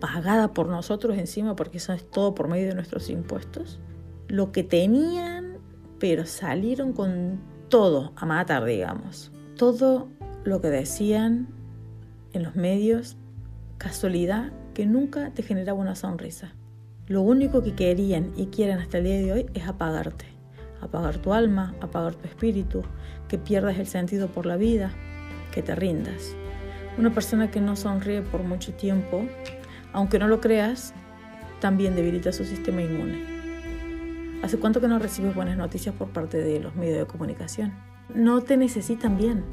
[0.00, 3.78] pagada por nosotros encima, porque eso es todo por medio de nuestros impuestos.
[4.28, 5.58] Lo que tenían,
[5.98, 9.32] pero salieron con todo a matar, digamos.
[9.56, 10.08] Todo
[10.44, 11.48] lo que decían
[12.32, 13.16] en los medios,
[13.78, 16.54] casualidad que nunca te generaba una sonrisa.
[17.06, 20.26] Lo único que querían y quieren hasta el día de hoy es apagarte,
[20.80, 22.82] apagar tu alma, apagar tu espíritu,
[23.28, 24.92] que pierdas el sentido por la vida,
[25.52, 26.34] que te rindas.
[26.98, 29.24] Una persona que no sonríe por mucho tiempo,
[29.92, 30.94] aunque no lo creas,
[31.60, 33.40] también debilita su sistema inmune.
[34.42, 37.72] ¿Hace cuánto que no recibes buenas noticias por parte de los medios de comunicación?
[38.14, 39.44] No te necesitan bien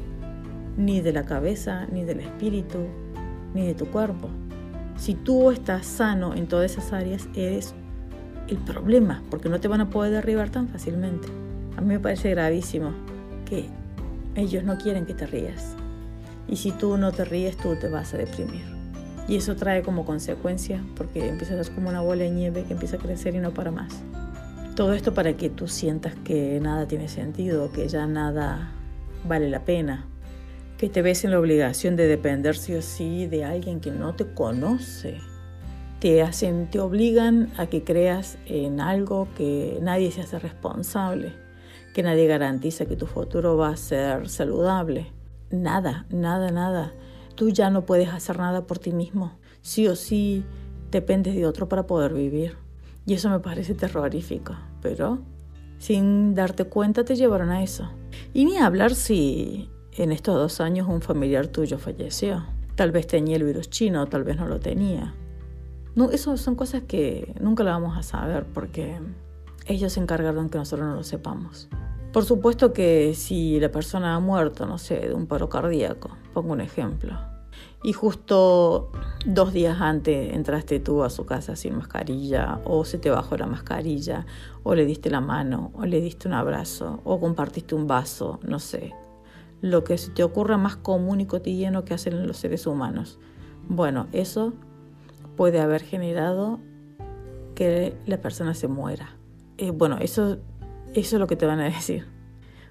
[0.78, 2.78] ni de la cabeza, ni del espíritu,
[3.54, 4.30] ni de tu cuerpo.
[4.98, 7.74] Si tú estás sano en todas esas áreas, eres
[8.48, 11.28] el problema, porque no te van a poder derribar tan fácilmente.
[11.76, 12.92] A mí me parece gravísimo
[13.46, 13.66] que
[14.36, 15.76] ellos no quieren que te rías.
[16.48, 18.64] Y si tú no te ríes, tú te vas a deprimir.
[19.28, 23.00] Y eso trae como consecuencia, porque empiezas como una bola de nieve que empieza a
[23.00, 24.02] crecer y no para más.
[24.76, 28.72] Todo esto para que tú sientas que nada tiene sentido, que ya nada
[29.28, 30.06] vale la pena,
[30.78, 34.14] que te ves en la obligación de depender sí o sí de alguien que no
[34.14, 35.20] te conoce.
[36.00, 41.34] Te hacen, te obligan a que creas en algo que nadie se hace responsable,
[41.96, 45.12] que nadie garantiza que tu futuro va a ser saludable.
[45.50, 46.94] Nada, nada, nada.
[47.34, 49.40] Tú ya no puedes hacer nada por ti mismo.
[49.62, 50.46] Sí o sí
[50.92, 52.56] dependes de otro para poder vivir.
[53.08, 55.20] Y eso me parece terrorífico, pero
[55.80, 57.90] sin darte cuenta te llevaron a eso.
[58.34, 62.46] Y ni hablar si en estos dos años un familiar tuyo falleció.
[62.76, 65.16] Tal vez tenía el virus chino, tal vez no lo tenía.
[65.96, 69.00] No, eso son cosas que nunca las vamos a saber porque
[69.66, 71.68] ellos se encargaron que nosotros no lo sepamos.
[72.14, 76.54] Por supuesto que si la persona ha muerto, no sé, de un paro cardíaco, pongo
[76.54, 77.18] un ejemplo,
[77.84, 78.92] y justo
[79.26, 83.46] dos días antes entraste tú a su casa sin mascarilla, o se te bajó la
[83.46, 84.26] mascarilla,
[84.64, 88.60] o le diste la mano, o le diste un abrazo, o compartiste un vaso, no
[88.60, 88.94] sé,
[89.62, 93.20] lo que se te ocurra más común y cotidiano que hacen los seres humanos.
[93.68, 94.54] Bueno, eso
[95.36, 96.60] puede haber generado
[97.56, 99.18] que la persona se muera.
[99.58, 100.38] Eh, bueno, eso
[100.94, 102.06] eso es lo que te van a decir.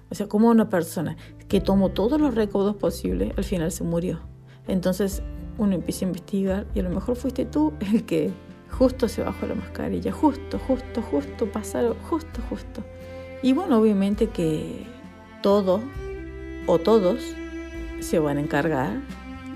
[0.09, 4.19] O sea, como una persona que tomó todos los recaudos posibles, al final se murió.
[4.67, 5.21] Entonces
[5.57, 8.31] uno empieza a investigar y a lo mejor fuiste tú el que
[8.69, 12.83] justo se bajó la mascarilla, justo, justo, justo, pasaron, justo, justo.
[13.41, 14.85] Y bueno, obviamente que
[15.41, 15.81] todo
[16.67, 17.33] o todos
[17.99, 19.01] se van a encargar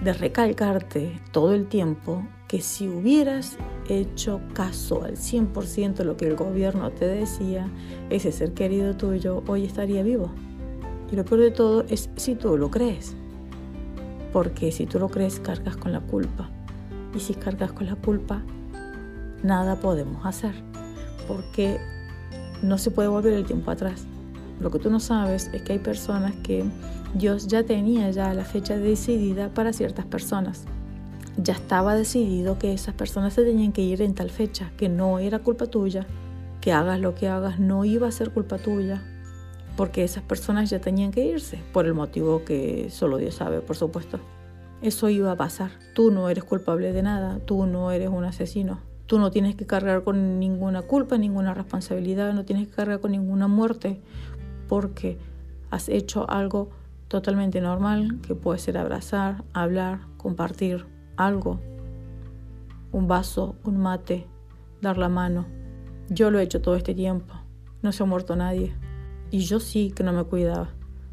[0.03, 6.35] de recalcarte todo el tiempo que si hubieras hecho caso al 100% lo que el
[6.35, 7.69] gobierno te decía,
[8.09, 10.31] ese ser querido tuyo hoy estaría vivo.
[11.11, 13.15] Y lo peor de todo es si tú lo crees.
[14.33, 16.49] Porque si tú lo crees, cargas con la culpa.
[17.13, 18.41] Y si cargas con la culpa,
[19.43, 20.55] nada podemos hacer.
[21.27, 21.79] Porque
[22.61, 24.07] no se puede volver el tiempo atrás.
[24.61, 26.63] Lo que tú no sabes es que hay personas que
[27.15, 30.65] Dios ya tenía ya la fecha decidida para ciertas personas.
[31.37, 35.17] Ya estaba decidido que esas personas se tenían que ir en tal fecha, que no
[35.17, 36.05] era culpa tuya,
[36.61, 39.01] que hagas lo que hagas no iba a ser culpa tuya,
[39.75, 43.75] porque esas personas ya tenían que irse, por el motivo que solo Dios sabe, por
[43.75, 44.19] supuesto.
[44.83, 45.71] Eso iba a pasar.
[45.95, 48.79] Tú no eres culpable de nada, tú no eres un asesino.
[49.11, 53.11] Tú no tienes que cargar con ninguna culpa, ninguna responsabilidad, no tienes que cargar con
[53.11, 53.99] ninguna muerte,
[54.71, 55.17] porque
[55.69, 56.69] has hecho algo
[57.09, 60.85] totalmente normal, que puede ser abrazar, hablar, compartir
[61.17, 61.59] algo,
[62.93, 64.27] un vaso, un mate,
[64.79, 65.45] dar la mano.
[66.07, 67.33] Yo lo he hecho todo este tiempo,
[67.81, 68.73] no se ha muerto nadie.
[69.29, 70.69] Y yo sí que no me cuidaba.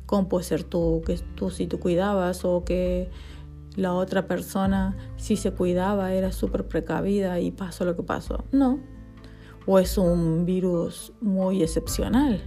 [0.07, 3.11] ¿Cómo puede ser tú que tú sí te cuidabas o que
[3.75, 8.45] la otra persona sí se cuidaba, era súper precavida y pasó lo que pasó?
[8.53, 8.79] No.
[9.67, 12.41] O es un virus muy excepcional.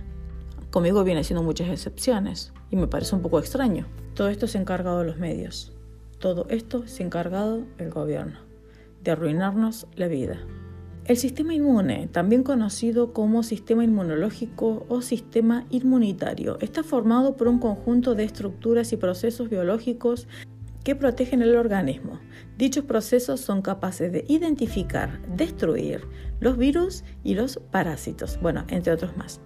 [0.72, 3.88] Conmigo viene siendo muchas excepciones y me parece un poco extraño.
[4.16, 5.74] Todo esto se ha encargado de los medios.
[6.18, 8.40] Todo esto se ha encargado el gobierno
[9.04, 10.40] de arruinarnos la vida.
[11.06, 17.60] El sistema inmune, también conocido como sistema inmunológico o sistema inmunitario, está formado por un
[17.60, 20.28] conjunto de estructuras y procesos biológicos
[20.86, 22.20] que protegen el organismo.
[22.58, 26.08] Dichos procesos son capaces de identificar, destruir
[26.40, 29.42] los virus y los parásitos, bueno, entre otros más.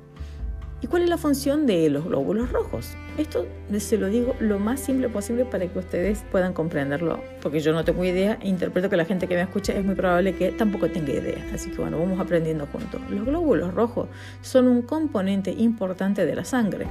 [0.81, 2.95] ¿Y cuál es la función de los glóbulos rojos?
[3.17, 3.47] Esto
[3.79, 7.85] se lo digo lo más simple posible para que ustedes puedan comprenderlo, porque yo no
[7.85, 10.89] tengo idea e interpreto que la gente que me escucha es muy probable que tampoco
[10.89, 11.43] tenga idea.
[11.53, 12.99] Así que bueno, vamos aprendiendo juntos.
[13.09, 14.09] Los glóbulos rojos
[14.41, 16.87] son un componente importante de la sangre.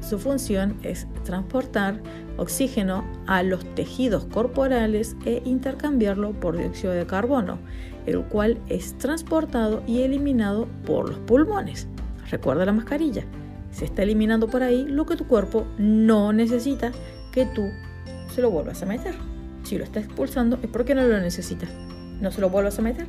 [0.00, 2.02] Su función es transportar
[2.36, 7.58] oxígeno a los tejidos corporales e intercambiarlo por dióxido de carbono,
[8.04, 11.88] el cual es transportado y eliminado por los pulmones.
[12.30, 13.24] Recuerda la mascarilla.
[13.70, 16.92] Se está eliminando por ahí lo que tu cuerpo no necesita
[17.32, 17.70] que tú
[18.34, 19.14] se lo vuelvas a meter.
[19.64, 21.66] Si lo está expulsando es porque no lo necesita.
[22.20, 23.06] No se lo vuelvas a meter.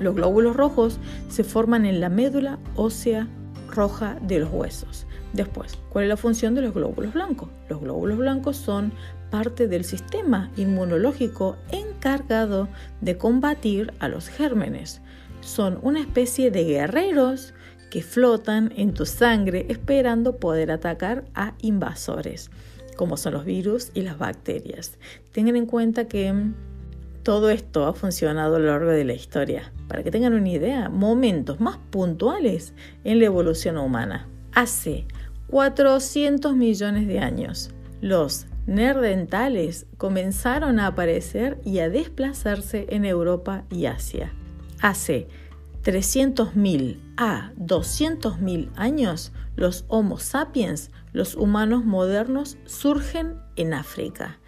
[0.00, 3.26] Los glóbulos rojos se forman en la médula ósea
[3.68, 5.06] roja de los huesos.
[5.32, 7.50] Después, ¿cuál es la función de los glóbulos blancos?
[7.68, 8.92] Los glóbulos blancos son
[9.30, 12.68] parte del sistema inmunológico encargado
[13.00, 15.02] de combatir a los gérmenes.
[15.40, 17.54] Son una especie de guerreros
[17.90, 22.50] que flotan en tu sangre esperando poder atacar a invasores,
[22.96, 24.98] como son los virus y las bacterias.
[25.32, 26.32] Tengan en cuenta que
[27.22, 29.72] todo esto ha funcionado a lo largo de la historia.
[29.86, 32.74] Para que tengan una idea, momentos más puntuales
[33.04, 34.28] en la evolución humana.
[34.52, 35.06] Hace
[35.48, 37.70] 400 millones de años,
[38.00, 44.32] los nerdentales comenzaron a aparecer y a desplazarse en Europa y Asia.
[44.80, 45.26] Hace
[45.84, 54.38] 300.000 a 200.000 años, los Homo sapiens, los humanos modernos, surgen en África.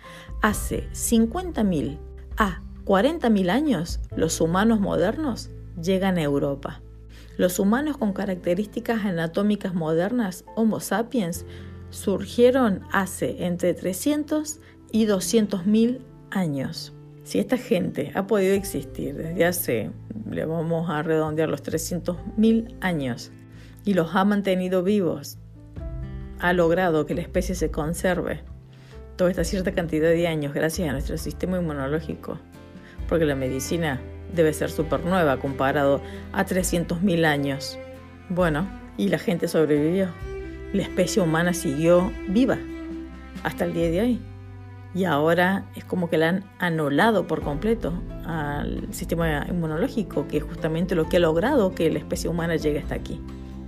[0.40, 1.98] Hace 50.000
[2.38, 5.50] a 40.000 años, los humanos modernos
[5.83, 6.80] llegan a Europa.
[7.37, 11.44] Los humanos con características anatómicas modernas, Homo sapiens,
[11.90, 14.61] surgieron hace entre 300
[14.92, 15.98] y 200.000
[16.30, 16.92] años.
[17.30, 19.90] Si esta gente ha podido existir desde hace,
[20.28, 23.30] le vamos a redondear los 300.000 años,
[23.84, 25.38] y los ha mantenido vivos,
[26.40, 28.40] ha logrado que la especie se conserve
[29.14, 32.36] toda esta cierta cantidad de años gracias a nuestro sistema inmunológico,
[33.08, 34.00] porque la medicina
[34.34, 36.00] debe ser súper nueva comparado
[36.32, 37.78] a 300.000 años.
[38.28, 40.08] Bueno, y la gente sobrevivió.
[40.72, 42.58] La especie humana siguió viva
[43.44, 44.29] hasta el día de hoy.
[44.94, 47.92] Y ahora es como que la han anulado por completo
[48.24, 52.81] al sistema inmunológico, que es justamente lo que ha logrado que la especie humana llegue
[52.81, 53.20] hasta aquí.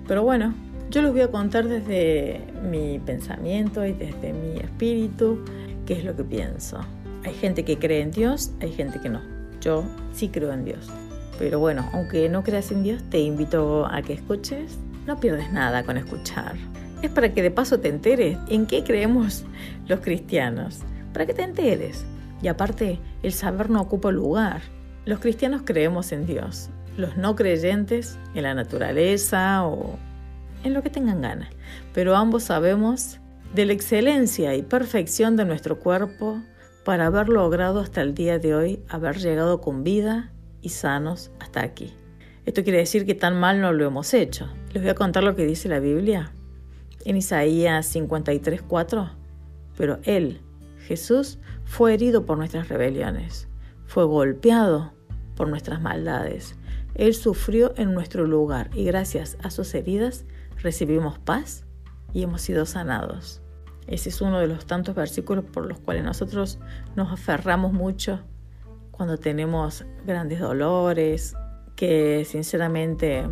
[0.08, 0.52] Pero bueno,
[0.90, 5.44] yo les voy a contar desde mi pensamiento y desde mi espíritu
[5.86, 6.80] qué es lo que pienso.
[7.24, 9.20] Hay gente que cree en Dios, hay gente que no.
[9.60, 10.90] Yo sí creo en Dios.
[11.38, 14.76] Pero bueno, aunque no creas en Dios, te invito a que escuches.
[15.06, 16.56] No pierdes nada con escuchar.
[17.00, 19.44] Es para que de paso te enteres en qué creemos
[19.88, 20.80] los cristianos.
[21.12, 22.04] Para que te enteres.
[22.42, 24.62] Y aparte, el saber no ocupa lugar.
[25.04, 26.70] Los cristianos creemos en Dios.
[26.96, 29.98] Los no creyentes en la naturaleza o
[30.64, 31.50] en lo que tengan ganas.
[31.94, 33.18] Pero ambos sabemos
[33.54, 36.40] de la excelencia y perfección de nuestro cuerpo
[36.84, 41.62] para haber logrado hasta el día de hoy haber llegado con vida y sanos hasta
[41.62, 41.92] aquí.
[42.44, 44.48] Esto quiere decir que tan mal no lo hemos hecho.
[44.72, 46.32] Les voy a contar lo que dice la Biblia
[47.04, 49.10] en Isaías 53:4.
[49.76, 50.40] Pero Él,
[50.82, 53.48] Jesús, fue herido por nuestras rebeliones,
[53.86, 54.92] fue golpeado
[55.36, 56.56] por nuestras maldades.
[56.94, 60.24] Él sufrió en nuestro lugar y gracias a sus heridas
[60.58, 61.64] recibimos paz
[62.12, 63.40] y hemos sido sanados.
[63.86, 66.58] Ese es uno de los tantos versículos por los cuales nosotros
[66.94, 68.20] nos aferramos mucho
[68.90, 71.34] cuando tenemos grandes dolores,
[71.74, 73.26] que sinceramente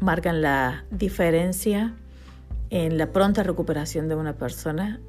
[0.00, 1.94] marcan la diferencia
[2.68, 5.00] en la pronta recuperación de una persona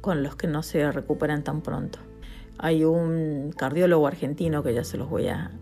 [0.00, 1.98] con los que no se recuperan tan pronto.
[2.58, 5.52] Hay un cardiólogo argentino que ya se los voy a,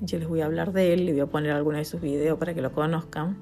[0.00, 2.38] yo les voy a hablar de él y voy a poner algunos de sus videos
[2.38, 3.36] para que lo conozcan,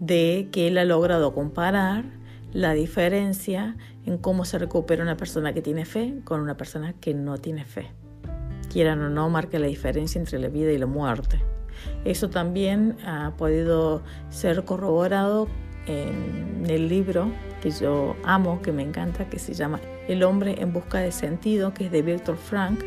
[0.00, 2.04] de que él ha logrado comparar
[2.52, 7.14] la diferencia en cómo se recupera una persona que tiene fe con una persona que
[7.14, 7.90] no tiene fe.
[8.72, 11.40] Quieran o no, marca la diferencia entre la vida y la muerte.
[12.04, 15.48] Eso también ha podido ser corroborado
[15.86, 17.30] en el libro
[17.62, 21.72] que yo amo, que me encanta, que se llama El hombre en busca de sentido,
[21.72, 22.80] que es de Víctor Frank,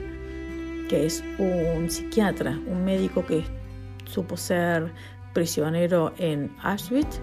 [0.90, 3.44] que es un psiquiatra, un médico que
[4.06, 4.92] supo ser
[5.34, 7.22] prisionero en Auschwitz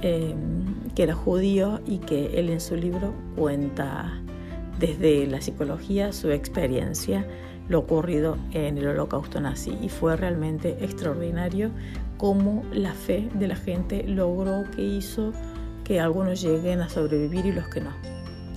[0.00, 4.12] Em, que era judío y que él en su libro cuenta
[4.78, 7.26] desde la psicología su experiencia,
[7.68, 9.76] lo ocurrido en el holocausto nazi.
[9.82, 11.72] Y fue realmente extraordinario
[12.18, 15.32] cómo la fe de la gente logró que hizo
[15.84, 17.92] que algunos lleguen a sobrevivir y los que no.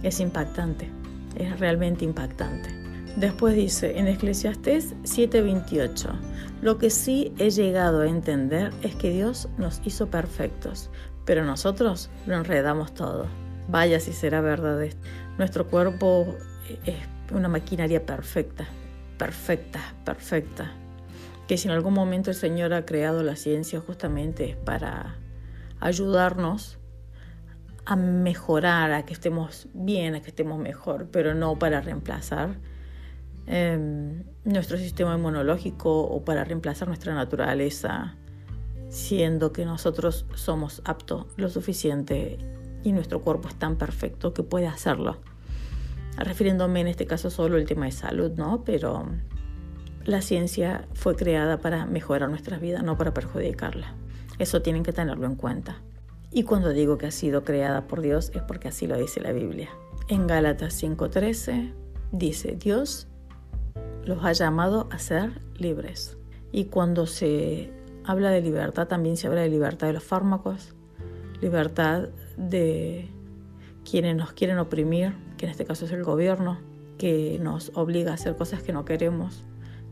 [0.03, 0.89] Es impactante,
[1.37, 2.69] es realmente impactante.
[3.15, 6.09] Después dice en Eclesiastés 7:28,
[6.61, 10.89] lo que sí he llegado a entender es que Dios nos hizo perfectos,
[11.25, 13.27] pero nosotros lo enredamos todo.
[13.67, 14.81] Vaya si será verdad.
[15.37, 16.25] Nuestro cuerpo
[16.85, 16.95] es
[17.33, 18.65] una maquinaria perfecta,
[19.17, 20.71] perfecta, perfecta.
[21.51, 25.17] Que si en algún momento el Señor ha creado la ciencia justamente para
[25.81, 26.79] ayudarnos
[27.83, 32.55] a mejorar, a que estemos bien, a que estemos mejor, pero no para reemplazar
[33.47, 38.15] em, nuestro sistema inmunológico o para reemplazar nuestra naturaleza
[38.87, 42.37] siendo que nosotros somos aptos lo suficiente
[42.81, 45.17] y nuestro cuerpo es tan perfecto que puede hacerlo.
[46.15, 48.63] Refiriéndome en este caso solo al tema de salud, ¿no?
[48.63, 49.05] Pero
[50.05, 53.95] la ciencia fue creada para mejorar nuestra vida, no para perjudicarla.
[54.39, 55.81] Eso tienen que tenerlo en cuenta.
[56.31, 59.33] Y cuando digo que ha sido creada por Dios es porque así lo dice la
[59.33, 59.69] Biblia.
[60.07, 61.73] En Gálatas 5:13
[62.11, 63.07] dice, Dios
[64.03, 66.17] los ha llamado a ser libres.
[66.51, 67.71] Y cuando se
[68.03, 70.73] habla de libertad, también se habla de libertad de los fármacos,
[71.41, 73.09] libertad de
[73.89, 76.59] quienes nos quieren oprimir, que en este caso es el gobierno,
[76.97, 79.43] que nos obliga a hacer cosas que no queremos,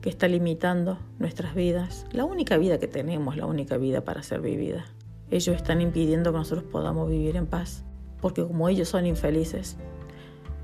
[0.02, 2.06] que está limitando nuestras vidas.
[2.12, 4.86] La única vida que tenemos, la única vida para ser vivida.
[5.32, 7.84] Ellos están impidiendo que nosotros podamos vivir en paz,
[8.22, 9.78] porque como ellos son infelices,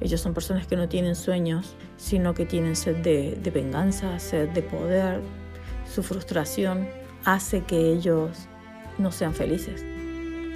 [0.01, 4.61] ellos son personas que no tienen sueños, sino que tienen sed de, venganza, sed de
[4.61, 5.21] poder,
[5.89, 6.87] su frustración,
[7.23, 8.47] hace que ellos
[8.97, 9.83] no sean felices.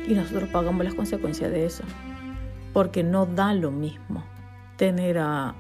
[0.08, 1.84] Y nosotros pagamos las consecuencias de eso.
[2.74, 4.24] Porque no da lo mismo
[4.76, 5.56] tener a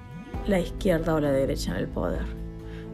[0.47, 2.38] la izquierda o la derecha en el poder.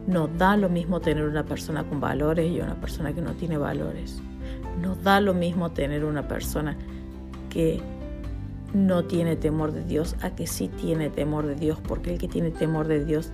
[0.06, 3.58] No da lo mismo tener una persona con valores y una persona que no tiene
[3.58, 4.22] valores.
[4.80, 6.76] No da lo mismo tener una persona
[7.50, 7.80] que
[8.72, 12.28] no tiene temor de Dios a que sí tiene temor de Dios, porque el que
[12.28, 13.30] tiene temor de Dios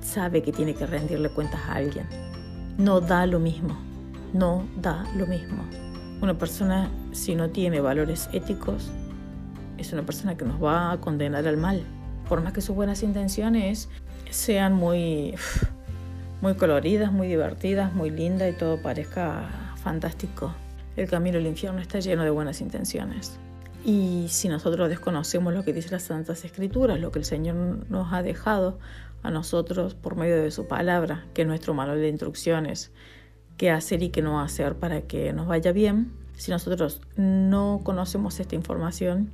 [0.00, 2.06] sabe que tiene que rendirle cuentas a alguien.
[2.76, 3.76] No da lo mismo
[4.34, 5.64] no da lo mismo.
[6.20, 8.90] Una persona si no tiene valores éticos
[9.78, 11.82] es una persona que nos va a condenar al mal.
[12.28, 13.88] Por más que sus buenas intenciones
[14.30, 15.34] sean muy,
[16.44, 19.48] muy coloridas, muy divertidas, muy linda y todo parezca
[19.82, 20.54] fantástico.
[20.94, 23.38] El camino al infierno está lleno de buenas intenciones.
[23.82, 27.56] Y si nosotros desconocemos lo que dice las Santas Escrituras, lo que el Señor
[27.88, 28.78] nos ha dejado
[29.22, 32.92] a nosotros por medio de su palabra, que es nuestro manual de instrucciones,
[33.56, 38.38] qué hacer y qué no hacer para que nos vaya bien, si nosotros no conocemos
[38.38, 39.30] esta información,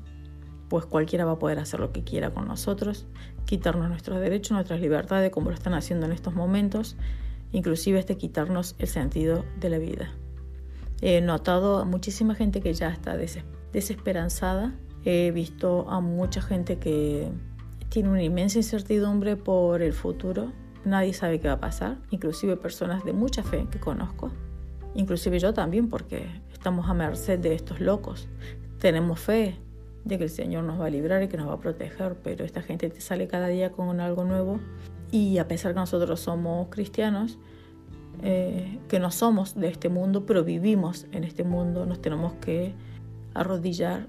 [0.70, 3.04] pues cualquiera va a poder hacer lo que quiera con nosotros,
[3.44, 6.96] quitarnos nuestros derechos, nuestras libertades, como lo están haciendo en estos momentos,
[7.50, 10.12] inclusive este quitarnos el sentido de la vida.
[11.02, 13.16] He notado a muchísima gente que ya está
[13.72, 14.72] desesperanzada.
[15.04, 17.32] He visto a mucha gente que
[17.88, 20.52] tiene una inmensa incertidumbre por el futuro.
[20.84, 24.30] Nadie sabe qué va a pasar, inclusive personas de mucha fe que conozco.
[24.94, 28.28] Inclusive yo también, porque estamos a merced de estos locos.
[28.78, 29.58] Tenemos fe
[30.04, 32.44] de que el Señor nos va a librar y que nos va a proteger, pero
[32.44, 34.60] esta gente te sale cada día con algo nuevo
[35.10, 37.38] y a pesar que nosotros somos cristianos,
[38.22, 42.74] eh, que no somos de este mundo, pero vivimos en este mundo, nos tenemos que
[43.34, 44.08] arrodillar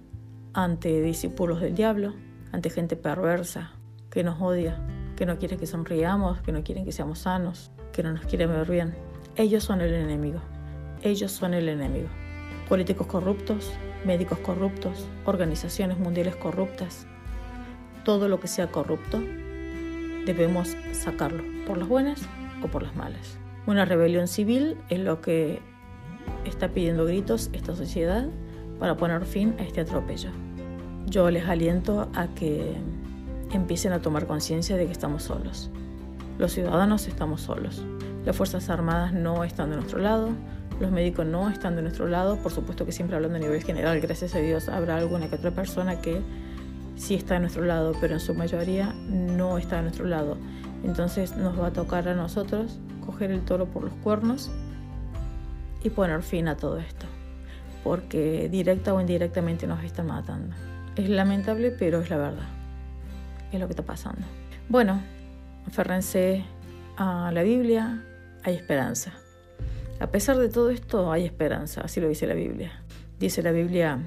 [0.54, 2.14] ante discípulos del diablo,
[2.52, 3.72] ante gente perversa
[4.10, 4.80] que nos odia,
[5.16, 8.48] que no quiere que sonriamos, que no quieren que seamos sanos, que no nos quiere
[8.48, 8.96] ver bien.
[9.36, 10.42] Ellos son el enemigo,
[11.02, 12.10] ellos son el enemigo.
[12.72, 13.74] Políticos corruptos,
[14.05, 17.05] médicos corruptos, organizaciones mundiales corruptas,
[18.05, 19.19] todo lo que sea corrupto,
[20.26, 22.22] debemos sacarlo, por las buenas
[22.63, 23.38] o por las malas.
[23.67, 25.59] Una rebelión civil es lo que
[26.45, 28.30] está pidiendo gritos esta sociedad
[28.80, 30.30] para poner fin a este atropello.
[31.07, 32.78] Yo les aliento a que
[33.51, 35.69] empiecen a tomar conciencia de que estamos solos.
[36.39, 37.84] Los ciudadanos estamos solos.
[38.24, 40.30] Las Fuerzas Armadas no están de nuestro lado,
[40.82, 44.01] los médicos no están de nuestro lado, por supuesto que siempre hablando a nivel general,
[44.01, 46.21] gracias a Dios habrá alguna que otra persona que
[46.95, 50.38] sí está de nuestro lado, pero en su mayoría no está de nuestro lado.
[50.84, 54.51] Entonces nos va a tocar a nosotros coger el toro por los cuernos
[55.84, 57.05] y poner fin a todo esto,
[57.84, 60.55] porque directa o indirectamente nos están matando.
[60.95, 62.49] Es lamentable, pero es la verdad.
[63.51, 64.25] Es lo que está pasando.
[64.67, 64.99] Bueno,
[65.67, 66.43] aférrense
[66.97, 68.03] a la Biblia,
[68.43, 69.13] hay esperanza.
[70.02, 72.72] A pesar de todo esto, hay esperanza, así lo dice la Biblia.
[73.20, 73.99] Dice la Biblia,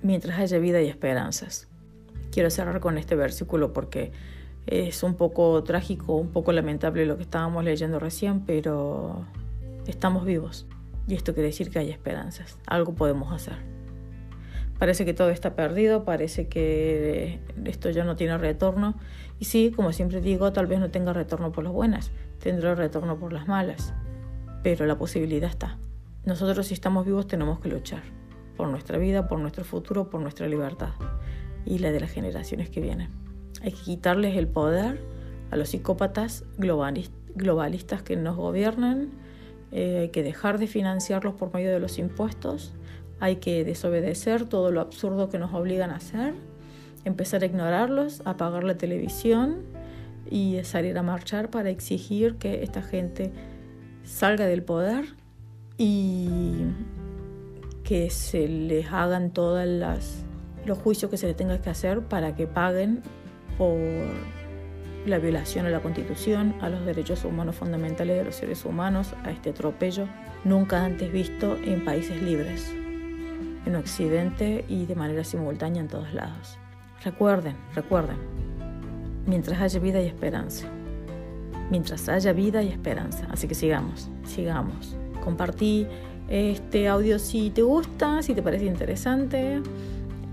[0.00, 1.66] mientras haya vida hay esperanzas.
[2.30, 4.12] Quiero cerrar con este versículo porque
[4.68, 9.26] es un poco trágico, un poco lamentable lo que estábamos leyendo recién, pero
[9.88, 10.68] estamos vivos.
[11.08, 12.56] Y esto quiere decir que hay esperanzas.
[12.68, 13.56] Algo podemos hacer.
[14.78, 18.94] Parece que todo está perdido, parece que esto ya no tiene retorno.
[19.40, 23.18] Y sí, como siempre digo, tal vez no tenga retorno por las buenas, tendrá retorno
[23.18, 23.94] por las malas.
[24.64, 25.78] Pero la posibilidad está.
[26.24, 28.02] Nosotros si estamos vivos tenemos que luchar
[28.56, 30.94] por nuestra vida, por nuestro futuro, por nuestra libertad
[31.66, 33.10] y la de las generaciones que vienen.
[33.62, 35.02] Hay que quitarles el poder
[35.50, 39.10] a los psicópatas globalistas que nos gobiernan.
[39.70, 42.72] Eh, hay que dejar de financiarlos por medio de los impuestos.
[43.20, 46.32] Hay que desobedecer todo lo absurdo que nos obligan a hacer.
[47.04, 49.62] Empezar a ignorarlos, apagar la televisión
[50.30, 53.30] y salir a marchar para exigir que esta gente
[54.04, 55.06] salga del poder
[55.76, 56.64] y
[57.82, 59.66] que se les hagan todos
[60.64, 63.02] los juicios que se les tenga que hacer para que paguen
[63.58, 63.78] por
[65.06, 69.30] la violación a la Constitución, a los derechos humanos fundamentales de los seres humanos, a
[69.30, 70.08] este atropello
[70.44, 72.72] nunca antes visto en países libres,
[73.66, 76.58] en Occidente y de manera simultánea en todos lados.
[77.04, 78.16] Recuerden, recuerden,
[79.26, 80.68] mientras haya vida y esperanza.
[81.70, 83.26] Mientras haya vida y esperanza.
[83.30, 84.96] Así que sigamos, sigamos.
[85.22, 85.86] Compartí
[86.28, 89.62] este audio si te gusta, si te parece interesante.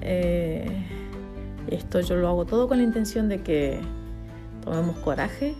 [0.01, 0.86] Eh,
[1.67, 3.79] esto yo lo hago todo con la intención de que
[4.63, 5.55] tomemos coraje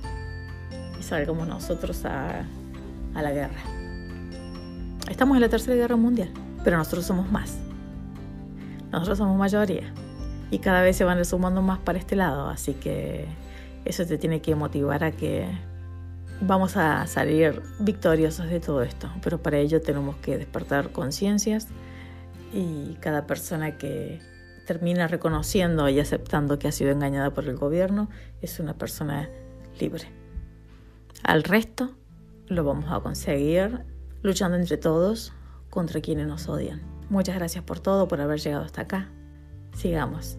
[1.00, 2.46] y salgamos nosotros a,
[3.14, 3.62] a la guerra.
[5.10, 6.30] Estamos en la tercera guerra mundial,
[6.64, 7.58] pero nosotros somos más.
[8.92, 9.94] Nosotros somos mayoría
[10.52, 13.26] y cada vez se van sumando más para este lado, así que
[13.86, 15.48] eso te tiene que motivar a que
[16.42, 21.68] vamos a salir victoriosos de todo esto, pero para ello tenemos que despertar conciencias
[22.54, 24.20] y cada persona que
[24.66, 28.10] termina reconociendo y aceptando que ha sido engañada por el gobierno,
[28.42, 29.30] es una persona
[29.80, 30.08] libre.
[31.24, 31.92] Al resto
[32.48, 33.86] lo vamos a conseguir
[34.22, 35.34] luchando entre todos
[35.70, 36.82] contra quienes nos odian.
[37.10, 39.10] Muchas gracias por todo, por haber llegado hasta acá.
[39.76, 40.38] Sigamos.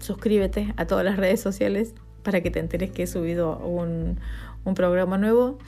[0.00, 4.18] Suscríbete a todas las redes sociales para que te enteres que he subido un,
[4.64, 5.58] un programa nuevo.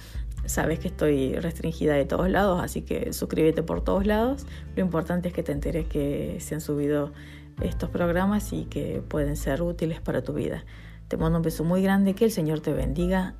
[0.44, 4.46] Sabes que estoy restringida de todos lados, así que suscríbete por todos lados.
[4.74, 7.12] Lo importante es que te enteres que se han subido
[7.60, 10.64] estos programas y que pueden ser útiles para tu vida.
[11.08, 13.34] Te mando un beso muy grande, que el Señor te bendiga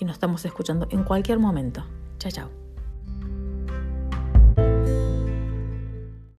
[0.00, 1.84] y nos estamos escuchando en cualquier momento.
[2.18, 2.67] Chao, chao.